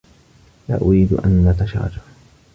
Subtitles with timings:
[0.69, 2.01] لا أريد أن نتشاجر.